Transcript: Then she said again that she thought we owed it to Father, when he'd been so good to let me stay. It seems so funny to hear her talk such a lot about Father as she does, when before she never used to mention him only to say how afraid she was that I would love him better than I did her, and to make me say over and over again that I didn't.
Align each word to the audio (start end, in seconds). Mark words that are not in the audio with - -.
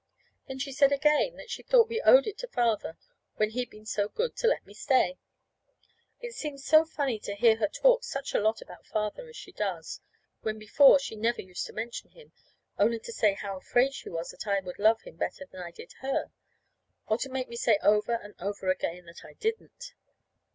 Then 0.47 0.57
she 0.57 0.71
said 0.71 0.91
again 0.91 1.35
that 1.37 1.51
she 1.51 1.61
thought 1.61 1.87
we 1.87 2.01
owed 2.01 2.25
it 2.25 2.39
to 2.39 2.47
Father, 2.47 2.97
when 3.35 3.51
he'd 3.51 3.69
been 3.69 3.85
so 3.85 4.07
good 4.09 4.35
to 4.37 4.47
let 4.47 4.65
me 4.65 4.73
stay. 4.73 5.19
It 6.19 6.33
seems 6.33 6.65
so 6.65 6.85
funny 6.85 7.19
to 7.19 7.35
hear 7.35 7.57
her 7.57 7.67
talk 7.67 8.03
such 8.03 8.33
a 8.33 8.39
lot 8.39 8.63
about 8.63 8.87
Father 8.87 9.29
as 9.29 9.35
she 9.37 9.51
does, 9.51 10.01
when 10.41 10.57
before 10.57 10.97
she 10.97 11.15
never 11.15 11.43
used 11.43 11.67
to 11.67 11.73
mention 11.73 12.09
him 12.09 12.31
only 12.79 12.97
to 12.97 13.11
say 13.13 13.33
how 13.35 13.57
afraid 13.57 13.93
she 13.93 14.09
was 14.09 14.29
that 14.29 14.47
I 14.47 14.59
would 14.61 14.79
love 14.79 15.03
him 15.03 15.17
better 15.17 15.45
than 15.45 15.61
I 15.61 15.69
did 15.69 15.93
her, 16.01 16.31
and 17.07 17.19
to 17.19 17.29
make 17.29 17.47
me 17.47 17.55
say 17.55 17.77
over 17.83 18.13
and 18.13 18.33
over 18.39 18.71
again 18.71 19.05
that 19.05 19.23
I 19.23 19.33
didn't. 19.33 19.93